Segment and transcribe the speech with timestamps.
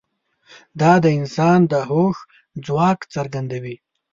[0.79, 2.17] دا د انسان د هوښ
[2.65, 3.75] ځواک څرګندوي.